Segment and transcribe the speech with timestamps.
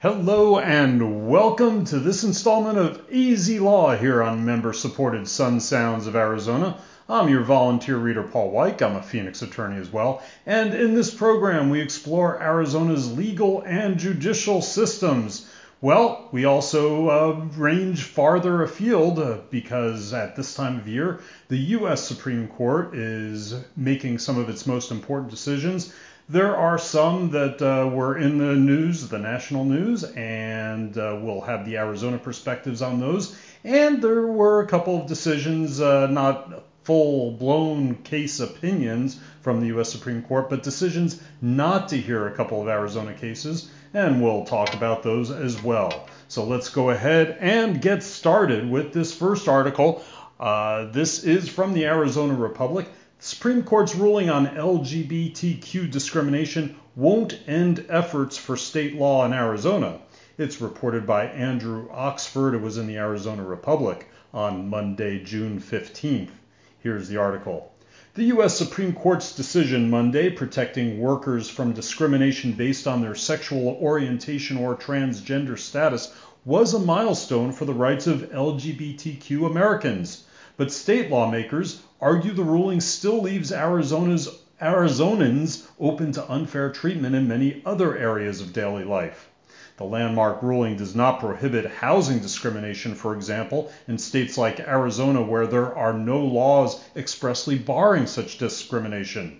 [0.00, 6.06] Hello and welcome to this installment of AZ Law here on member supported Sun Sounds
[6.06, 6.78] of Arizona.
[7.08, 8.80] I'm your volunteer reader, Paul Weick.
[8.80, 10.22] I'm a Phoenix attorney as well.
[10.46, 15.50] And in this program, we explore Arizona's legal and judicial systems.
[15.80, 21.18] Well, we also uh, range farther afield uh, because at this time of year,
[21.48, 22.06] the U.S.
[22.06, 25.92] Supreme Court is making some of its most important decisions.
[26.30, 31.40] There are some that uh, were in the news, the national news, and uh, we'll
[31.40, 33.34] have the Arizona perspectives on those.
[33.64, 39.68] And there were a couple of decisions, uh, not full blown case opinions from the
[39.68, 39.90] U.S.
[39.90, 44.74] Supreme Court, but decisions not to hear a couple of Arizona cases, and we'll talk
[44.74, 46.08] about those as well.
[46.28, 50.04] So let's go ahead and get started with this first article.
[50.38, 52.86] Uh, this is from the Arizona Republic.
[53.20, 59.98] Supreme Court's ruling on LGBTQ discrimination won't end efforts for state law in Arizona.
[60.38, 62.54] It's reported by Andrew Oxford.
[62.54, 66.30] It was in the Arizona Republic on Monday, June 15th.
[66.78, 67.72] Here's the article.
[68.14, 68.56] The U.S.
[68.56, 75.58] Supreme Court's decision Monday protecting workers from discrimination based on their sexual orientation or transgender
[75.58, 80.22] status was a milestone for the rights of LGBTQ Americans.
[80.58, 84.28] But state lawmakers argue the ruling still leaves Arizona's
[84.60, 89.28] Arizonans open to unfair treatment in many other areas of daily life.
[89.76, 95.46] The landmark ruling does not prohibit housing discrimination, for example, in states like Arizona where
[95.46, 99.38] there are no laws expressly barring such discrimination.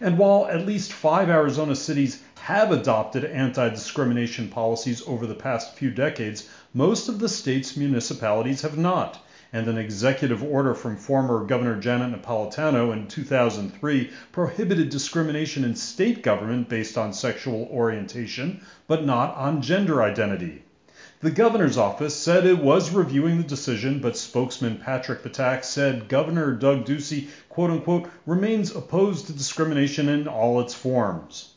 [0.00, 5.74] And while at least five Arizona cities have adopted anti discrimination policies over the past
[5.76, 9.18] few decades, most of the state's municipalities have not
[9.54, 16.24] and an executive order from former Governor Janet Napolitano in 2003 prohibited discrimination in state
[16.24, 20.64] government based on sexual orientation, but not on gender identity.
[21.20, 26.50] The governor's office said it was reviewing the decision, but spokesman Patrick Ptak said Governor
[26.50, 31.53] Doug Ducey, quote unquote, remains opposed to discrimination in all its forms.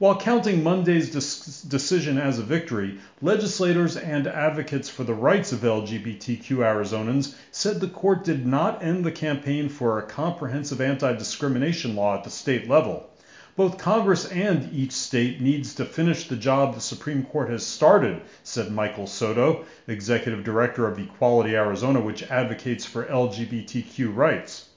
[0.00, 6.64] While counting Monday's decision as a victory, legislators and advocates for the rights of LGBTQ
[6.64, 12.16] Arizonans said the court did not end the campaign for a comprehensive anti discrimination law
[12.16, 13.10] at the state level.
[13.56, 18.22] Both Congress and each state needs to finish the job the Supreme Court has started,
[18.42, 24.69] said Michael Soto, executive director of Equality Arizona, which advocates for LGBTQ rights.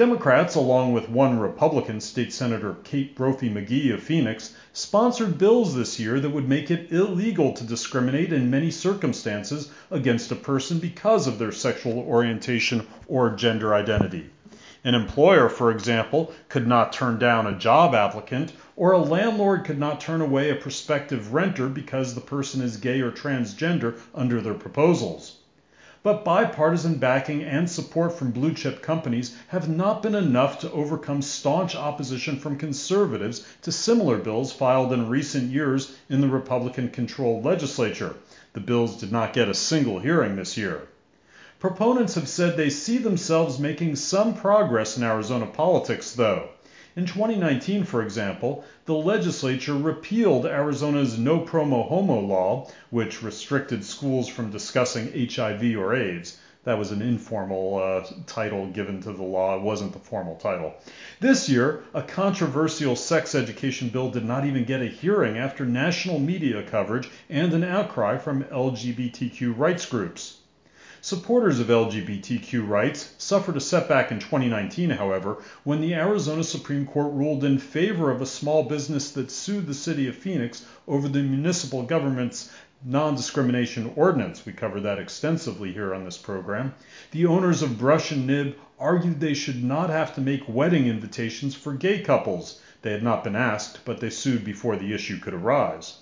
[0.00, 6.00] Democrats, along with one Republican, State Senator Kate Brophy McGee of Phoenix, sponsored bills this
[6.00, 11.26] year that would make it illegal to discriminate in many circumstances against a person because
[11.26, 14.30] of their sexual orientation or gender identity.
[14.84, 19.78] An employer, for example, could not turn down a job applicant, or a landlord could
[19.78, 24.54] not turn away a prospective renter because the person is gay or transgender under their
[24.54, 25.39] proposals
[26.02, 31.20] but bipartisan backing and support from blue chip companies have not been enough to overcome
[31.20, 37.44] staunch opposition from conservatives to similar bills filed in recent years in the Republican controlled
[37.44, 38.14] legislature.
[38.54, 40.88] The bills did not get a single hearing this year.
[41.58, 46.48] Proponents have said they see themselves making some progress in Arizona politics, though.
[46.96, 54.26] In 2019, for example, the legislature repealed Arizona's No Promo Homo law, which restricted schools
[54.26, 56.36] from discussing HIV or AIDS.
[56.64, 59.54] That was an informal uh, title given to the law.
[59.56, 60.74] It wasn't the formal title.
[61.20, 66.18] This year, a controversial sex education bill did not even get a hearing after national
[66.18, 70.39] media coverage and an outcry from LGBTQ rights groups.
[71.02, 77.14] Supporters of LGBTQ rights suffered a setback in 2019, however, when the Arizona Supreme Court
[77.14, 81.22] ruled in favor of a small business that sued the city of Phoenix over the
[81.22, 82.52] municipal government's
[82.84, 84.44] non discrimination ordinance.
[84.44, 86.74] We covered that extensively here on this program.
[87.12, 91.54] The owners of Brush and Nib argued they should not have to make wedding invitations
[91.54, 92.60] for gay couples.
[92.82, 96.00] They had not been asked, but they sued before the issue could arise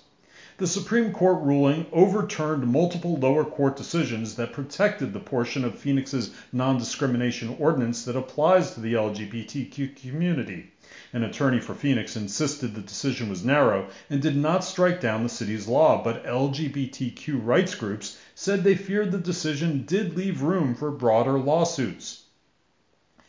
[0.59, 6.31] the Supreme Court ruling overturned multiple lower court decisions that protected the portion of Phoenix's
[6.51, 10.73] non discrimination ordinance that applies to the LGBTQ community.
[11.13, 15.29] An attorney for Phoenix insisted the decision was narrow and did not strike down the
[15.29, 20.91] city's law, but LGBTQ rights groups said they feared the decision did leave room for
[20.91, 22.23] broader lawsuits.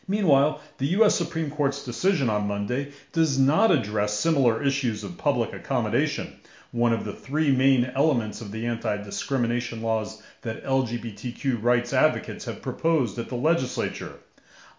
[0.05, 1.15] Meanwhile, the U.S.
[1.15, 6.40] Supreme Court's decision on Monday does not address similar issues of public accommodation
[6.71, 12.45] one of the three main elements of the anti discrimination laws that LGBTQ rights advocates
[12.45, 14.13] have proposed at the legislature.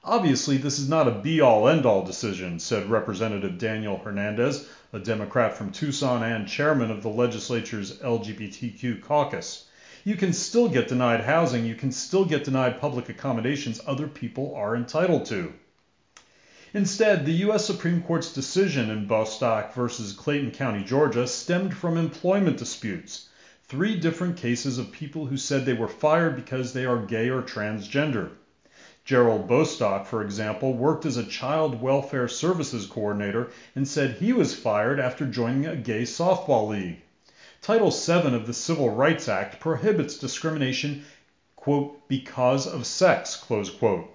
[0.03, 4.99] Obviously, this is not a be all end all decision, said Representative Daniel Hernandez, a
[4.99, 9.69] Democrat from Tucson and chairman of the legislature's LGBTQ caucus.
[10.03, 14.55] You can still get denied housing, you can still get denied public accommodations other people
[14.57, 15.53] are entitled to.
[16.75, 17.67] Instead, the U.S.
[17.67, 23.29] Supreme Court's decision in Bostock versus Clayton County, Georgia, stemmed from employment disputes.
[23.65, 27.43] Three different cases of people who said they were fired because they are gay or
[27.43, 28.31] transgender.
[29.05, 34.55] Gerald Bostock, for example, worked as a child welfare services coordinator and said he was
[34.55, 37.03] fired after joining a gay softball league.
[37.61, 41.05] Title VII of the Civil Rights Act prohibits discrimination,
[41.55, 44.09] quote, because of sex, close quote.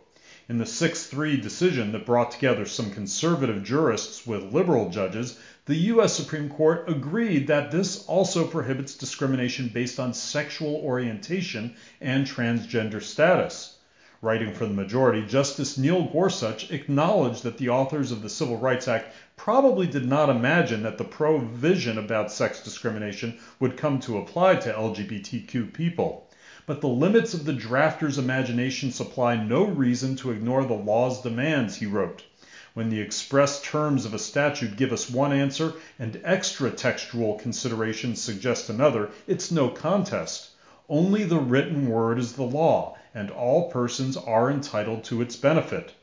[0.50, 5.76] In the 6 3 decision that brought together some conservative jurists with liberal judges, the
[5.92, 6.14] U.S.
[6.14, 13.76] Supreme Court agreed that this also prohibits discrimination based on sexual orientation and transgender status.
[14.22, 18.88] Writing for the majority, Justice Neil Gorsuch acknowledged that the authors of the Civil Rights
[18.88, 24.56] Act probably did not imagine that the provision about sex discrimination would come to apply
[24.56, 26.27] to LGBTQ people.
[26.68, 31.78] But the limits of the drafter's imagination supply no reason to ignore the law's demands,
[31.78, 32.26] he wrote.
[32.74, 38.20] When the express terms of a statute give us one answer and extra textual considerations
[38.20, 40.50] suggest another, it's no contest.
[40.90, 45.94] Only the written word is the law, and all persons are entitled to its benefit.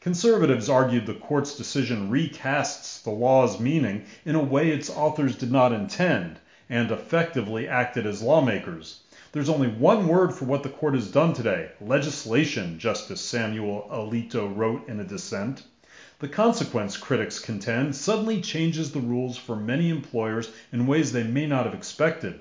[0.00, 5.52] Conservatives argued the court's decision recasts the law's meaning in a way its authors did
[5.52, 9.00] not intend, and effectively acted as lawmakers.
[9.32, 14.52] There's only one word for what the court has done today legislation, Justice Samuel Alito
[14.52, 15.62] wrote in a dissent.
[16.18, 21.46] The consequence, critics contend, suddenly changes the rules for many employers in ways they may
[21.46, 22.40] not have expected.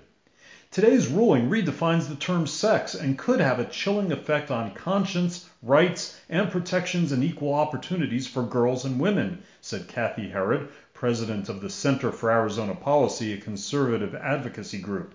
[0.72, 6.20] Today's ruling redefines the term sex and could have a chilling effect on conscience, rights,
[6.28, 11.70] and protections and equal opportunities for girls and women, said Cathi Herrod, president of the
[11.70, 15.14] Center for Arizona Policy, a conservative advocacy group.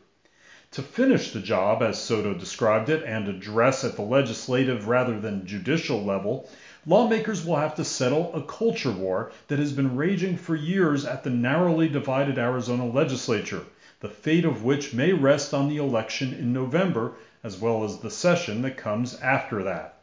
[0.74, 5.46] To finish the job, as Soto described it, and address at the legislative rather than
[5.46, 6.48] judicial level,
[6.84, 11.22] lawmakers will have to settle a culture war that has been raging for years at
[11.22, 13.62] the narrowly divided Arizona legislature
[14.00, 17.12] the fate of which may rest on the election in November,
[17.44, 20.00] as well as the session that comes after that.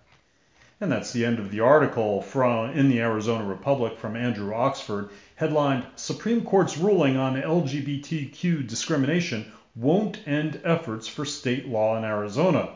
[0.80, 5.10] And that's the end of the article from in the Arizona Republic from Andrew Oxford,
[5.36, 12.70] headlined Supreme Court's ruling on LGBTQ discrimination won't end efforts for state law in Arizona.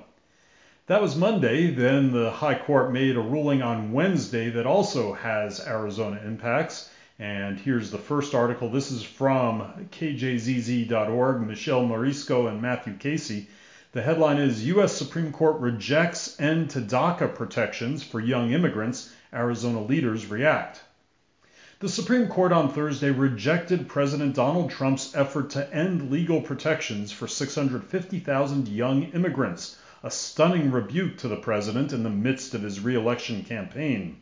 [0.87, 1.71] That was Monday.
[1.71, 6.89] Then the High Court made a ruling on Wednesday that also has Arizona impacts.
[7.17, 8.69] And here's the first article.
[8.69, 13.47] This is from kjzz.org, Michel Marizco and Matthew Casey.
[13.93, 14.93] The headline is U.S.
[14.95, 19.11] Supreme Court rejects end to DACA protections for young immigrants.
[19.33, 20.81] Arizona leaders react.
[21.85, 27.27] The Supreme Court on Thursday rejected President Donald Trump's effort to end legal protections for
[27.27, 33.43] 650,000 young immigrants, a stunning rebuke to the president in the midst of his reelection
[33.43, 34.17] campaign.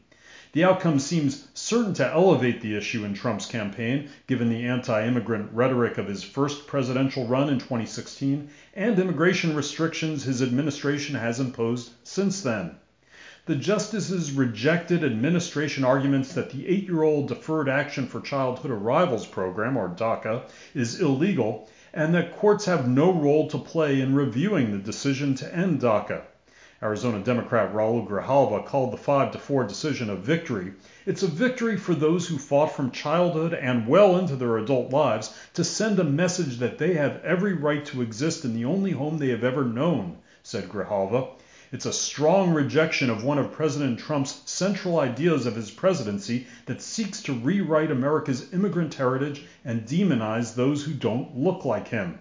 [0.51, 5.49] The outcome seems certain to elevate the issue in Trump's campaign, given the anti immigrant
[5.53, 11.91] rhetoric of his first presidential run in 2016 and immigration restrictions his administration has imposed
[12.03, 12.75] since then.
[13.45, 19.27] The justices rejected administration arguments that the eight year old Deferred Action for Childhood Arrivals
[19.27, 20.43] program, or DACA,
[20.73, 25.53] is illegal and that courts have no role to play in reviewing the decision to
[25.53, 26.21] end DACA.
[26.81, 30.71] Arizona Democrat Raul Grijalva called the 5 to 4 decision a victory.
[31.05, 35.37] It's a victory for those who fought from childhood and well into their adult lives
[35.55, 39.17] to send a message that they have every right to exist in the only home
[39.17, 41.27] they have ever known, said Grijalva.
[41.73, 46.83] It's a strong rejection of one of President Trump's central ideas of his presidency that
[46.83, 52.19] seeks to rewrite America's immigrant heritage and demonize those who don't look like him.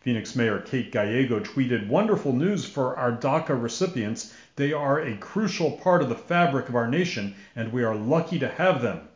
[0.00, 4.34] Phoenix Mayor Kate Gallego tweeted, Wonderful news for our DACA recipients.
[4.56, 8.38] They are a crucial part of the fabric of our nation, and we are lucky
[8.40, 9.08] to have them.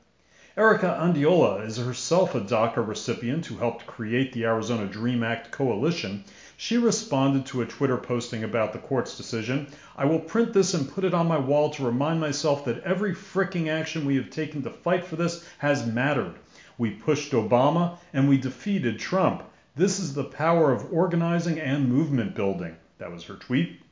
[0.56, 6.25] Erika Andiola is herself a DACA recipient who helped create the Arizona Dream Act coalition.
[6.58, 9.66] She responded to a Twitter posting about the court's decision.
[9.94, 13.14] I will print this and put it on my wall to remind myself that every
[13.14, 16.36] fricking action we have taken to fight for this has mattered.
[16.78, 19.42] We pushed Obama and we defeated Trump.
[19.75, 22.76] This is the power of organizing and movement building.
[22.96, 23.82] That was her tweet.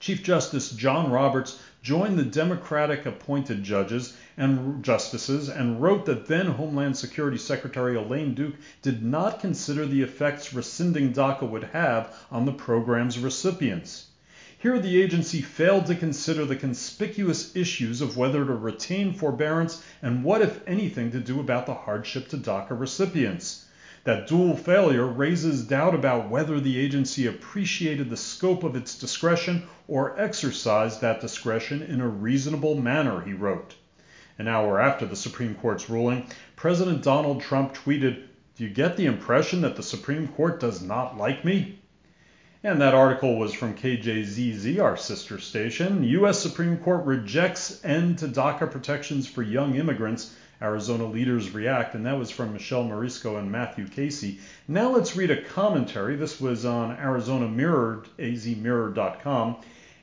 [0.00, 6.46] Chief Justice John Roberts joined the Democratic appointed judges and justices and wrote that then
[6.46, 12.46] Homeland Security Secretary Elaine Duke did not consider the effects rescinding DACA would have on
[12.46, 14.06] the program's recipients.
[14.56, 20.24] Here, the agency failed to consider the conspicuous issues of whether to retain forbearance and
[20.24, 23.66] what, if anything, to do about the hardship to DACA recipients.
[24.04, 29.62] That dual failure raises doubt about whether the agency appreciated the scope of its discretion
[29.88, 33.74] or exercised that discretion in a reasonable manner, he wrote.
[34.38, 38.24] An hour after the Supreme Court's ruling, President Donald Trump tweeted,
[38.56, 41.78] Do you get the impression that the Supreme Court does not like me?
[42.62, 46.04] And that article was from KJZZ, our sister station.
[46.04, 46.40] U.S.
[46.40, 50.34] Supreme Court rejects end to DACA protections for young immigrants.
[50.62, 51.94] Arizona leaders react.
[51.94, 54.40] And that was from Michel Marizco and Matthew Casey.
[54.68, 56.16] Now let's read a commentary.
[56.16, 59.56] This was on Arizona Mirror, azmirror.com.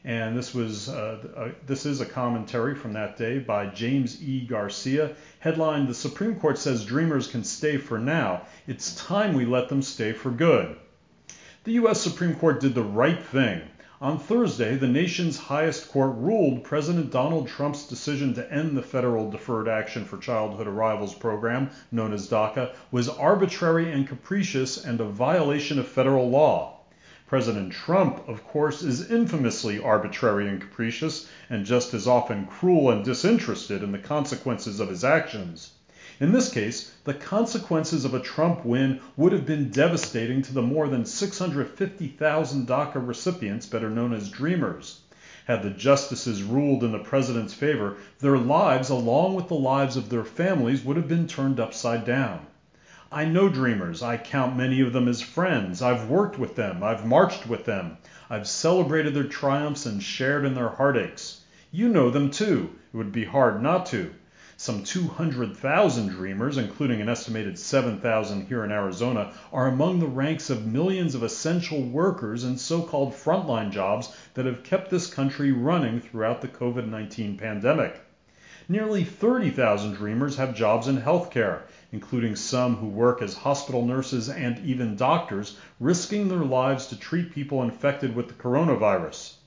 [0.03, 4.41] And this was uh, uh, this is a commentary from that day by James E.
[4.47, 5.15] Garcia.
[5.39, 8.41] Headline: The Supreme Court says Dreamers can stay for now.
[8.65, 10.75] It's time we let them stay for good.
[11.65, 12.01] The U.S.
[12.01, 13.61] Supreme Court did the right thing.
[14.01, 19.29] On Thursday, the nation's highest court ruled President Donald Trump's decision to end the federal
[19.29, 25.05] Deferred Action for Childhood Arrivals program, known as DACA, was arbitrary and capricious and a
[25.05, 26.79] violation of federal law.
[27.27, 33.05] President Trump, of course, is infamously arbitrary and capricious and just as often cruel and
[33.05, 35.73] disinterested in the consequences of his actions.
[36.21, 40.61] In this case, the consequences of a Trump win would have been devastating to the
[40.61, 44.99] more than 650,000 DACA recipients, better known as Dreamers.
[45.47, 50.09] Had the justices ruled in the president's favor, their lives, along with the lives of
[50.09, 52.45] their families, would have been turned upside down.
[53.11, 54.03] I know Dreamers.
[54.03, 55.81] I count many of them as friends.
[55.81, 56.83] I've worked with them.
[56.83, 57.97] I've marched with them.
[58.29, 61.41] I've celebrated their triumphs and shared in their heartaches.
[61.71, 62.69] You know them too.
[62.93, 64.11] It would be hard not to.
[64.63, 70.67] Some 200,000 Dreamers, including an estimated 7,000 here in Arizona, are among the ranks of
[70.67, 75.99] millions of essential workers and so called frontline jobs that have kept this country running
[75.99, 78.01] throughout the COVID 19 pandemic.
[78.69, 84.59] Nearly 30,000 Dreamers have jobs in healthcare, including some who work as hospital nurses and
[84.59, 89.37] even doctors, risking their lives to treat people infected with the coronavirus.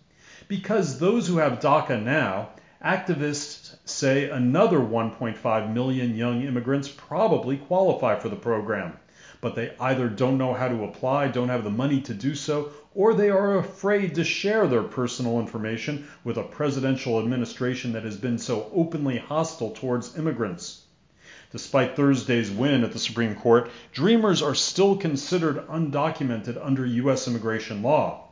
[0.49, 2.49] Because those who have DACA now,
[2.85, 8.95] activists say another 1.5 million young immigrants probably qualify for the program,
[9.43, 12.71] but they either don't know how to apply, don't have the money to do so,
[12.95, 18.17] or they are afraid to share their personal information with a presidential administration that has
[18.17, 20.85] been so openly hostile towards immigrants.
[21.53, 27.29] Despite Thursday's win at the Supreme Court, Dreamers are still considered undocumented under U.S.
[27.29, 28.24] immigration law.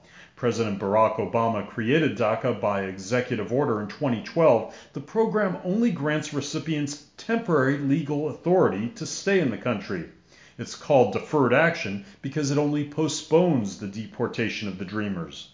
[0.43, 7.05] President Barack Obama created DACA by executive order in 2012, the program only grants recipients
[7.17, 10.07] temporary legal authority to stay in the country.
[10.59, 15.51] It's called deferred action because it only postpones the deportation of the Dreamers.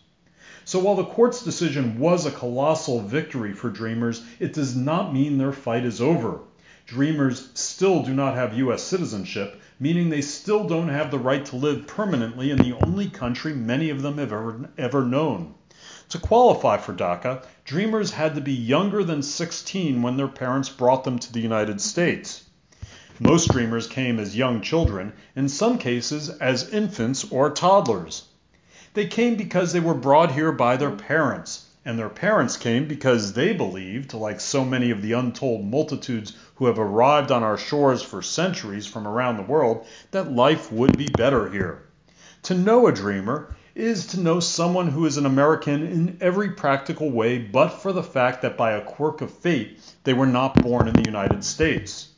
[0.64, 5.36] So while the court's decision was a colossal victory for Dreamers, it does not mean
[5.36, 6.40] their fight is over.
[6.86, 8.84] Dreamers still do not have U.S.
[8.84, 13.52] citizenship, meaning they still don't have the right to live permanently in the only country
[13.52, 15.54] many of them have ever, ever known.
[16.08, 21.04] To qualify for DACA, Dreamers had to be younger than 16 when their parents brought
[21.04, 22.44] them to the United States.
[23.20, 28.24] Most Dreamers came as young children, in some cases as infants or toddlers.
[28.94, 33.32] They came because they were brought here by their parents, and their parents came because
[33.32, 38.02] they believed, like so many of the untold multitudes who have arrived on our shores
[38.02, 41.88] for centuries from around the world, that life would be better here.
[42.42, 47.10] To know a dreamer is to know someone who is an American in every practical
[47.10, 50.88] way, but for the fact that by a quirk of fate, they were not born
[50.88, 52.08] in the United States.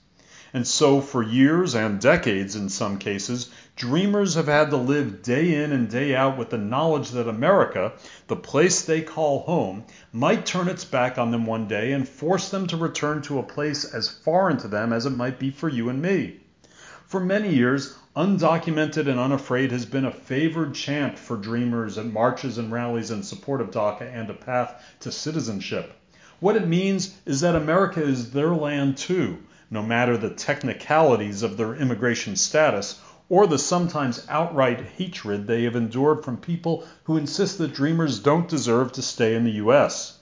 [0.53, 5.55] And so, for years and decades in some cases, dreamers have had to live day
[5.55, 7.91] in and day out with the knowledge that America,
[8.27, 9.83] the place they call home,
[10.13, 13.43] might turn its back on them one day and force them to return to a
[13.43, 16.41] place as foreign to them as it might be for you and me.
[17.07, 22.59] For many years, undocumented and unafraid has been a favored chant for dreamers at marches
[22.59, 25.95] and rallies in support of DACA and a path to citizenship.
[26.39, 29.39] What it means is that America is their land too
[29.73, 35.77] no matter the technicalities of their immigration status or the sometimes outright hatred they have
[35.77, 40.19] endured from people who insist that dreamers don't deserve to stay in the U.S.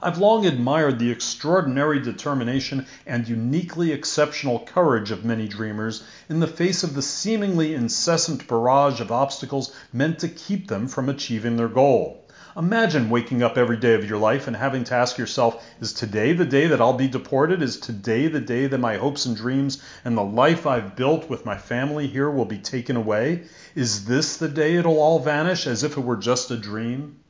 [0.00, 6.46] I've long admired the extraordinary determination and uniquely exceptional courage of many dreamers in the
[6.46, 11.68] face of the seemingly incessant barrage of obstacles meant to keep them from achieving their
[11.68, 12.19] goal.
[12.56, 16.32] Imagine waking up every day of your life and having to ask yourself, is today
[16.32, 17.62] the day that I'll be deported?
[17.62, 21.46] Is today the day that my hopes and dreams and the life I've built with
[21.46, 23.44] my family here will be taken away?
[23.76, 27.20] Is this the day it'll all vanish as if it were just a dream?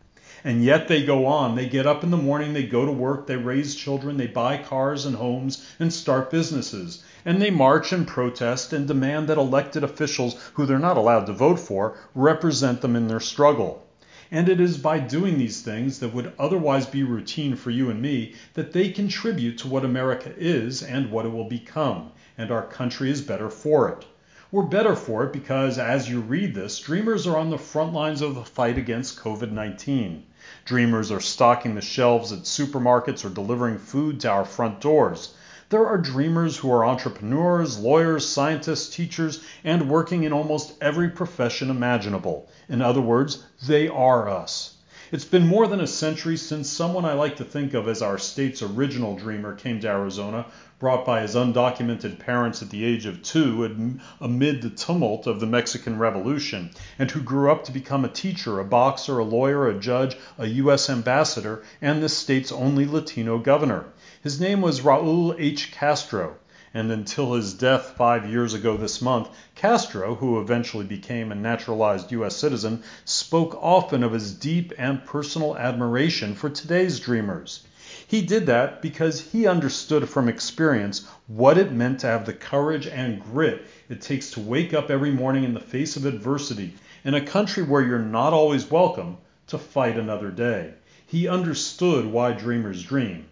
[0.42, 1.54] And yet they go on.
[1.54, 4.56] They get up in the morning, they go to work, they raise children, they buy
[4.56, 7.04] cars and homes and start businesses.
[7.26, 11.34] And they march and protest and demand that elected officials who they're not allowed to
[11.34, 13.86] vote for represent them in their struggle.
[14.32, 18.00] And it is by doing these things that would otherwise be routine for you and
[18.00, 22.62] me that they contribute to what America is and what it will become, and our
[22.62, 24.06] country is better for it.
[24.52, 28.22] We're better for it because, as you read this, dreamers are on the front lines
[28.22, 30.22] of the fight against COVID 19.
[30.64, 35.34] Dreamers are stocking the shelves at supermarkets or delivering food to our front doors.
[35.70, 41.70] There are dreamers who are entrepreneurs, lawyers, scientists, teachers, and working in almost every profession
[41.70, 42.48] imaginable.
[42.68, 44.74] In other words, they are us.
[45.12, 48.18] It's been more than a century since someone I like to think of as our
[48.18, 50.46] state's original dreamer came to Arizona,
[50.80, 55.46] brought by his undocumented parents at the age of two amid the tumult of the
[55.46, 59.78] Mexican Revolution, and who grew up to become a teacher, a boxer, a lawyer, a
[59.78, 60.90] judge, a U.S.
[60.90, 63.84] ambassador, and this state's only Latino governor.
[64.22, 65.72] His name was Raul H.
[65.72, 66.36] Castro,
[66.74, 72.12] and until his death five years ago this month, Castro, who eventually became a naturalized
[72.12, 72.36] U.S.
[72.36, 77.66] citizen, spoke often of his deep and personal admiration for today's dreamers.
[78.06, 82.86] He did that because he understood from experience what it meant to have the courage
[82.86, 86.74] and grit it takes to wake up every morning in the face of adversity
[87.04, 90.74] in a country where you're not always welcome to fight another day.
[91.06, 93.24] He understood why dreamers dream.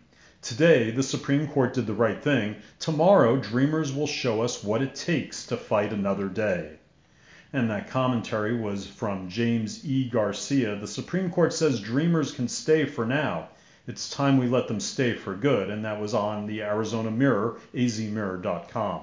[0.49, 2.57] Today, the Supreme Court did the right thing.
[2.79, 6.79] Tomorrow, dreamers will show us what it takes to fight another day.
[7.53, 10.09] And that commentary was from James E.
[10.09, 10.77] Garcia.
[10.77, 13.49] The Supreme Court says dreamers can stay for now.
[13.87, 15.69] It's time we let them stay for good.
[15.69, 19.03] And that was on the Arizona Mirror, azmirror.com.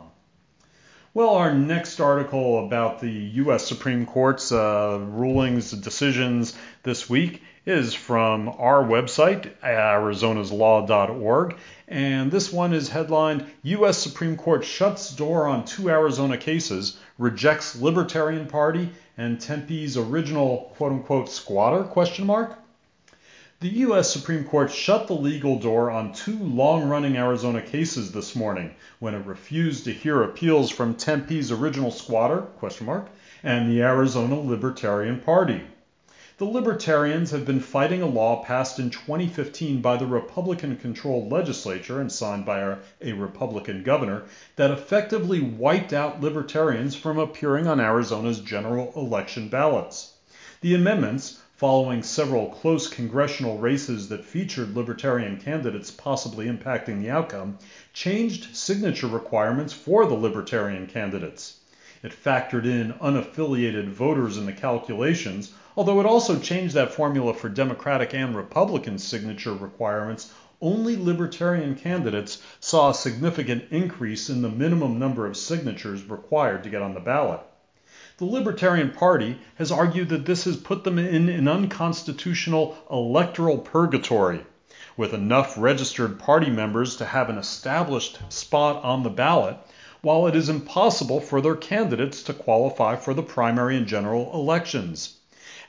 [1.13, 3.67] Well, our next article about the U.S.
[3.67, 11.55] Supreme Court's uh, rulings, decisions this week is from our website, arizonaslaw.org.
[11.87, 13.97] And this one is headlined U.S.
[13.97, 20.91] Supreme Court shuts door on two Arizona cases, rejects Libertarian Party and Tempe's original quote
[20.91, 22.59] unquote squatter question mark.
[23.61, 24.11] The U.S.
[24.11, 29.25] Supreme Court shut the legal door on two long-running Arizona cases this morning when it
[29.25, 33.07] refused to hear appeals from Tempe's original squatter question mark
[33.43, 35.61] and the Arizona Libertarian Party.
[36.37, 42.01] The Libertarians have been fighting a law passed in 2015 by the Republican controlled legislature
[42.01, 44.23] and signed by a Republican governor
[44.57, 50.15] that effectively wiped out Libertarians from appearing on Arizona's general election ballots.
[50.59, 57.59] The amendments, following several close congressional races that featured Libertarian candidates possibly impacting the outcome,
[57.93, 61.61] changed signature requirements for the Libertarian candidates.
[62.03, 67.49] It factored in unaffiliated voters in the calculations, although it also changed that formula for
[67.49, 70.33] Democratic and Republican signature requirements.
[70.61, 76.69] Only Libertarian candidates saw a significant increase in the minimum number of signatures required to
[76.69, 77.41] get on the ballot.
[78.17, 84.45] The Libertarian Party has argued that this has put them in an unconstitutional electoral purgatory.
[84.95, 89.57] With enough registered party members to have an established spot on the ballot,
[89.99, 95.14] while it is impossible for their candidates to qualify for the primary and general elections.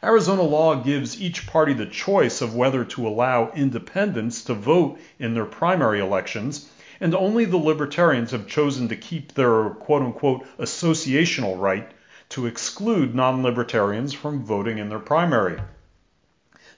[0.07, 5.35] Arizona law gives each party the choice of whether to allow independents to vote in
[5.35, 11.59] their primary elections, and only the libertarians have chosen to keep their quote unquote associational
[11.59, 11.91] right
[12.29, 15.61] to exclude non libertarians from voting in their primary.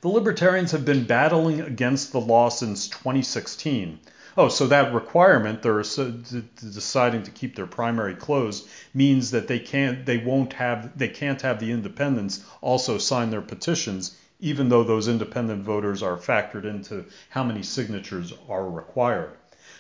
[0.00, 4.00] The libertarians have been battling against the law since 2016.
[4.40, 10.06] Oh, so that requirement they're deciding to keep their primary closed means that they can't
[10.06, 15.08] they won't have they can't have the independents also sign their petitions even though those
[15.08, 19.32] independent voters are factored into how many signatures are required.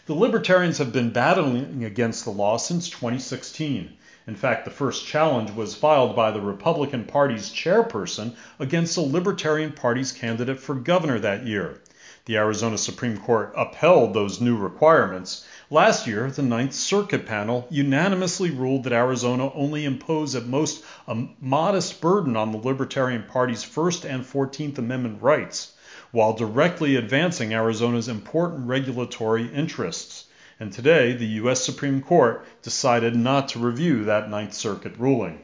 [0.06, 3.92] The libertarians have been battling against the law since 2016.
[4.26, 9.70] In fact, the first challenge was filed by the Republican Party's chairperson against the Libertarian
[9.70, 11.80] Party's candidate for governor that year.
[12.28, 15.46] The Arizona Supreme Court upheld those new requirements.
[15.70, 21.26] Last year, the Ninth Circuit panel unanimously ruled that Arizona only impose at most a
[21.40, 25.72] modest burden on the Libertarian Party's First and Fourteenth Amendment rights,
[26.10, 30.26] while directly advancing Arizona's important regulatory interests.
[30.60, 31.64] And today, the U.S.
[31.64, 35.40] Supreme Court decided not to review that Ninth Circuit ruling.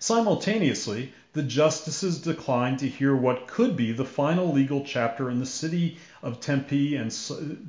[0.00, 5.46] Simultaneously, the justices declined to hear what could be the final legal chapter in the
[5.46, 7.10] city of Tempe and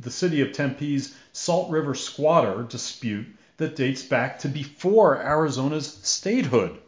[0.01, 6.79] the city of Tempe's Salt River squatter dispute that dates back to before Arizona's statehood.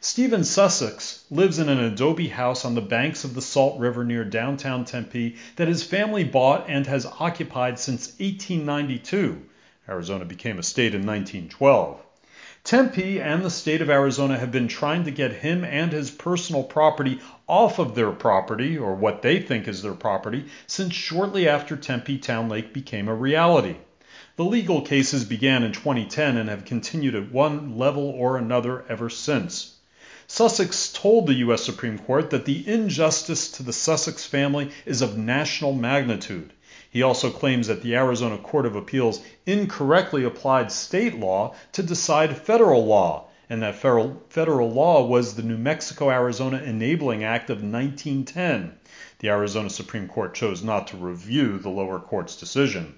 [0.00, 4.24] Stephen Sussex lives in an adobe house on the banks of the Salt River near
[4.24, 9.42] downtown Tempe that his family bought and has occupied since 1892.
[9.88, 12.00] Arizona became a state in 1912.
[12.64, 16.62] Tempe and the state of Arizona have been trying to get him and his personal
[16.62, 21.76] property off of their property, or what they think is their property, since shortly after
[21.76, 23.78] Tempe Town Lake became a reality.
[24.36, 29.10] The legal cases began in 2010 and have continued at one level or another ever
[29.10, 29.74] since.
[30.28, 31.64] Sussex told the U.S.
[31.64, 36.52] Supreme Court that the injustice to the Sussex family is of national magnitude.
[36.92, 42.36] He also claims that the Arizona Court of Appeals incorrectly applied state law to decide
[42.36, 47.62] federal law, and that federal, federal law was the New Mexico Arizona Enabling Act of
[47.62, 48.74] 1910.
[49.20, 52.94] The Arizona Supreme Court chose not to review the lower court's decision.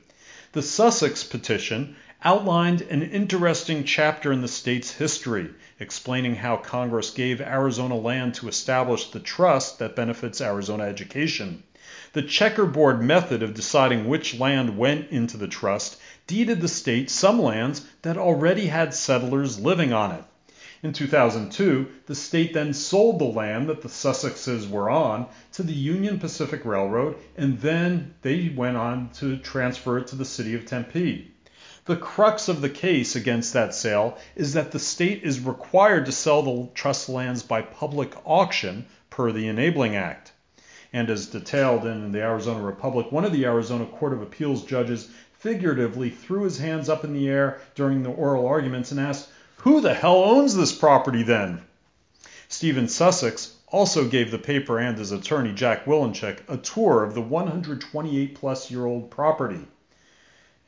[0.50, 7.40] The Sussex petition outlined an interesting chapter in the state's history, explaining how Congress gave
[7.40, 11.62] Arizona land to establish the trust that benefits Arizona education.
[12.14, 15.96] The checkerboard method of deciding which land went into the trust
[16.29, 20.22] deeded the state some lands that already had settlers living on it.
[20.85, 25.72] In 2002, the state then sold the land that the Sussexes were on to the
[25.72, 30.66] Union Pacific Railroad, and then they went on to transfer it to the city of
[30.66, 31.33] Tempe.
[31.87, 36.12] The crux of the case against that sale is that the state is required to
[36.12, 40.31] sell the trust lands by public auction per the Enabling Act
[40.94, 45.11] and as detailed in the Arizona Republic, one of the Arizona Court of Appeals judges
[45.40, 49.80] figuratively threw his hands up in the air during the oral arguments and asked, Who
[49.80, 51.62] the hell owns this property then?
[52.48, 57.20] Stephen Sussex also gave the paper and his attorney, Jack Wilenchik, a tour of the
[57.20, 59.66] 128 plus year old property.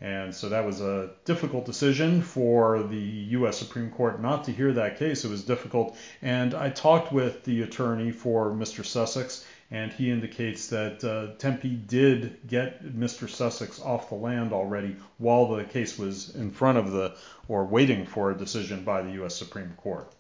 [0.01, 3.59] And so that was a difficult decision for the U.S.
[3.59, 5.25] Supreme Court not to hear that case.
[5.25, 5.97] It was difficult.
[6.21, 8.85] And I talked with the attorney for Mr.
[8.85, 13.29] Sussex, and he indicates that uh, Tempe did get Mr.
[13.29, 17.17] Sussex off the land already while the case was in front of the
[17.49, 19.35] or waiting for a decision by the U.S.
[19.35, 20.13] Supreme Court.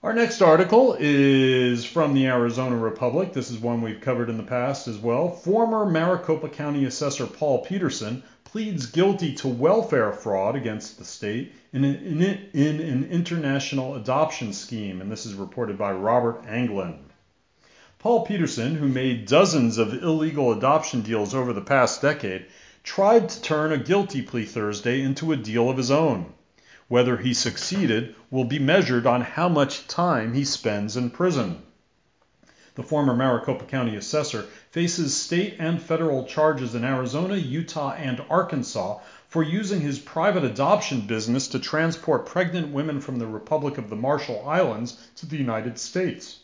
[0.00, 3.32] Our next article is from the Arizona Republic.
[3.32, 5.28] This is one we've covered in the past as well.
[5.28, 11.84] Former Maricopa County Assessor Paul Petersen pleads guilty to welfare fraud against the state in
[11.84, 12.22] an, in,
[12.54, 16.98] in an international adoption scheme, and this is reported by Robert Anglen.
[18.00, 22.46] Paul Petersen, who made dozens of illegal adoption deals over the past decade,
[22.84, 26.32] tried to turn a guilty plea Thursday into a deal of his own.
[26.86, 31.60] Whether he succeeded will be measured on how much time he spends in prison.
[32.76, 39.00] The former Maricopa County assessor faces state and federal charges in Arizona, Utah, and Arkansas
[39.28, 43.96] for using his private adoption business to transport pregnant women from the Republic of the
[43.96, 46.38] Marshall Islands to the United States.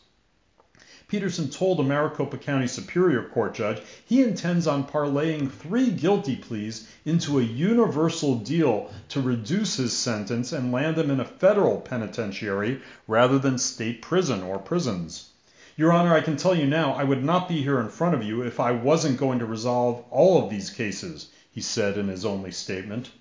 [1.07, 6.87] Petersen told a Maricopa County Superior Court judge he intends on parlaying three guilty pleas
[7.05, 12.81] into a universal deal to reduce his sentence and land him in a federal penitentiary
[13.07, 15.29] rather than state prison or prisons.
[15.77, 18.23] Your Honor, I can tell you now, I would not be here in front of
[18.23, 22.25] you if I wasn't going to resolve all of these cases, he said in his
[22.25, 23.11] only statement.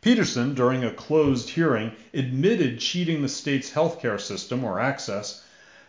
[0.00, 5.42] Petersen, during a closed hearing, admitted cheating the state's health care system or access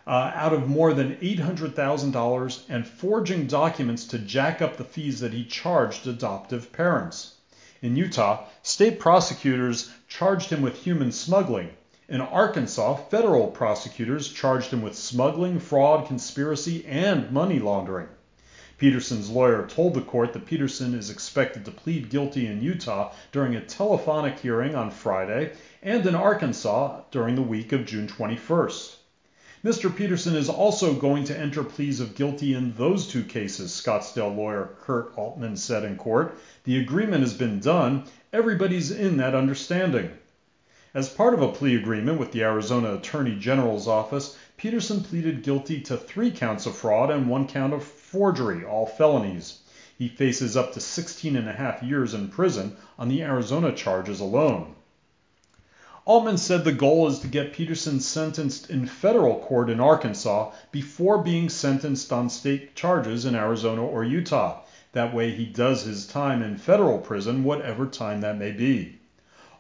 [0.10, 5.34] uh, out of more than $800,000 and forging documents to jack up the fees that
[5.34, 7.36] he charged adoptive parents.
[7.84, 11.70] In Utah, state prosecutors charged him with human smuggling.
[12.08, 18.08] In Arkansas, federal prosecutors charged him with smuggling, fraud, conspiracy, and money laundering.
[18.80, 23.56] Petersen's lawyer told the court that Petersen is expected to plead guilty in Utah during
[23.56, 25.52] a telephonic hearing on Friday
[25.84, 28.96] and in Arkansas during the week of June 21st.
[29.62, 29.94] Mr.
[29.94, 34.70] Petersen is also going to enter pleas of guilty in those two cases, Scottsdale lawyer
[34.80, 36.38] Kurt Altman said in court.
[36.64, 38.06] The agreement has been done.
[38.32, 40.12] Everybody's in that understanding.
[40.94, 45.82] As part of a plea agreement with the Arizona Attorney General's office, Petersen pleaded guilty
[45.82, 49.60] to three counts of fraud and one count of forgery, all felonies.
[49.98, 54.22] He faces up to 16 and a half years in prison on the Arizona charges
[54.22, 54.76] alone.
[56.10, 61.20] Altman said the goal is to get Petersen sentenced in federal court in Arkansas before
[61.20, 64.62] being sentenced on state charges in Arizona or Utah.
[64.94, 68.98] That way he does his time in federal prison, whatever time that may be.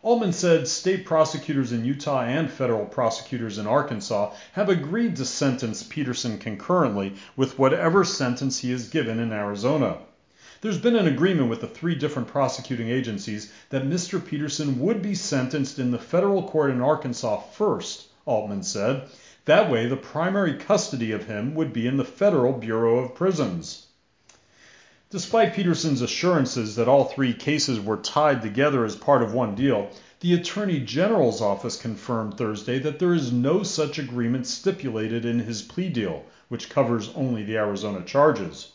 [0.02, 5.84] Altman said state prosecutors in Utah and federal prosecutors in Arkansas have agreed to sentence
[5.84, 10.00] Petersen concurrently with whatever sentence he is given in Arizona.
[10.62, 14.24] There's been an agreement with the three different prosecuting agencies that Mr.
[14.24, 19.04] Petersen would be sentenced in the federal court in Arkansas first, Altman said.
[19.46, 23.88] That way, the primary custody of him would be in the Federal Bureau of Prisons.
[25.10, 29.90] Despite Petersen's assurances that all three cases were tied together as part of one deal,
[30.20, 35.62] the Attorney General's office confirmed Thursday that there is no such agreement stipulated in his
[35.62, 38.74] plea deal, which covers only the Arizona charges.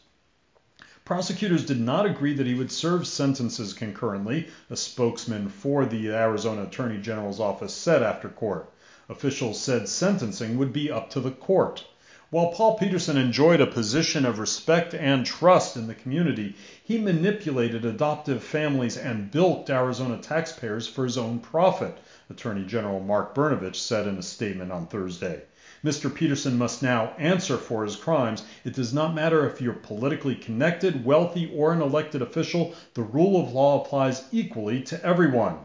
[1.07, 6.63] Prosecutors did not agree that he would serve sentences concurrently, a spokesman for the Arizona
[6.63, 8.71] Attorney General's office said after court.
[9.11, 11.85] Officials said sentencing would be up to the court.
[12.31, 17.85] While Paul Petersen enjoyed a position of respect and trust in the community, he manipulated
[17.85, 21.99] adoptive families and bilked Arizona taxpayers for his own profit,
[22.31, 25.43] Attorney General Mark Brnovich said in a statement on Thursday.
[25.85, 26.13] Mr.
[26.13, 28.43] Petersen must now answer for his crimes.
[28.65, 33.39] It does not matter if you're politically connected, wealthy, or an elected official, the rule
[33.39, 35.59] of law applies equally to everyone.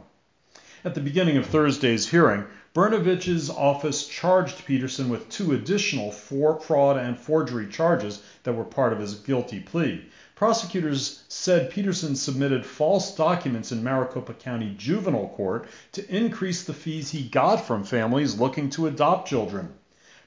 [0.83, 7.17] At the beginning of Thursday's hearing, Brnovich's office charged Petersen with two additional fraud and
[7.17, 10.03] forgery charges that were part of his guilty plea.
[10.35, 17.11] Prosecutors said Petersen submitted false documents in Maricopa County Juvenile Court to increase the fees
[17.11, 19.73] he got from families looking to adopt children.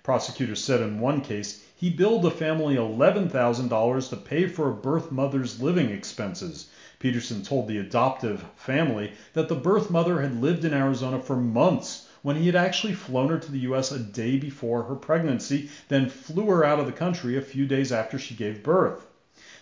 [0.04, 5.12] Prosecutors said in one case he billed the family $11,000 to pay for a birth
[5.12, 6.66] mother's living expenses.
[6.98, 12.00] Petersen told the adoptive family that the birth mother had lived in Arizona for months
[12.20, 13.92] when he had actually flown her to the U.S.
[13.92, 17.92] a day before her pregnancy, then flew her out of the country a few days
[17.92, 19.06] after she gave birth.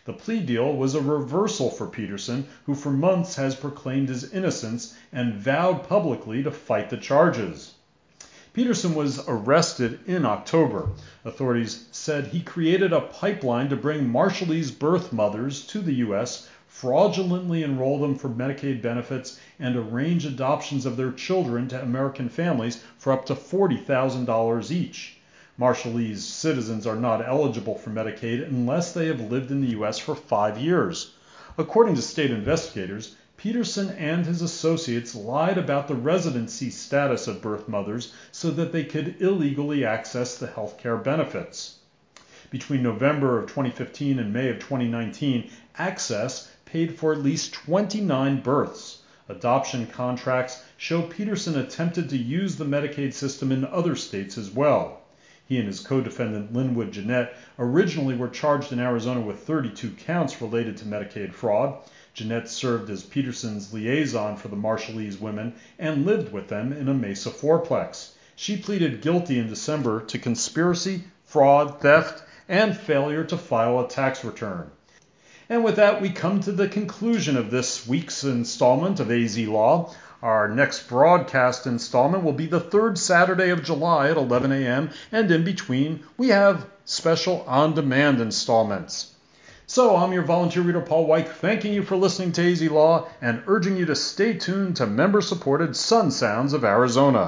[0.07, 4.95] The plea deal was a reversal for Petersen, who for months has proclaimed his innocence
[5.13, 7.75] and vowed publicly to fight the charges.
[8.53, 10.89] Petersen was arrested in October.
[11.25, 17.63] Authorities said he created a pipeline to bring Marshallese birth mothers to the U.S fraudulently
[17.63, 23.13] enroll them for Medicaid benefits, and arrange adoptions of their children to American families for
[23.13, 25.17] up to $40,000 each.
[25.59, 29.99] Marshallese citizens are not eligible for Medicaid unless they have lived in the U.S.
[29.99, 31.13] for five years.
[31.59, 37.71] According to state investigators, Petersen and his associates lied about the residency status of birth
[37.71, 41.79] mothers so that they could illegally access the health care benefits.
[42.51, 45.49] Between November of 2015 and May of 2019,
[45.79, 48.99] Access paid for at least 29 births.
[49.27, 55.01] Adoption contracts show Petersen attempted to use the Medicaid system in other states as well.
[55.47, 60.43] He and his co defendant Lynwood Jennet originally were charged in Arizona with 32 counts
[60.43, 61.79] related to Medicaid fraud.
[62.15, 66.95] Jennet served as Petersen's liaison for the Marshallese women and lived with them in a
[66.95, 68.11] Mesa fourplex.
[68.35, 74.25] She pleaded guilty in December to conspiracy, fraud, theft, and failure to file a tax
[74.25, 74.71] return.
[75.49, 79.95] And with that, we come to the conclusion of this week's installment of AZ Law.
[80.23, 85.31] Our next broadcast installment will be the third Saturday of July at 11 a.m., and
[85.31, 89.15] in between, we have special on demand installments.
[89.73, 93.45] So, I'm your volunteer reader, Paul White, thanking you for listening to AZ Law and
[93.47, 97.19] urging you to stay tuned to member supported Sun Sounds of Arizona.